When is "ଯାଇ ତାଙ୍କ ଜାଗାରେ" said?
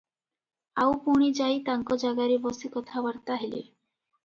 1.41-2.41